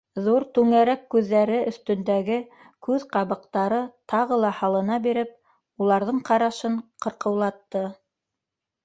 Ҙур 0.25 0.43
түңәрәк 0.57 1.01
күҙҙәре 1.15 1.57
өҫтөндәге 1.71 2.37
күҙ 2.87 3.05
ҡабаҡтары 3.15 3.81
тағы 4.15 4.39
ла 4.45 4.51
һалына 4.63 4.97
биреп, 5.05 5.37
уларҙың 5.85 6.23
ҡарашын 6.31 6.81
ҡырҡыулатты: 7.07 7.85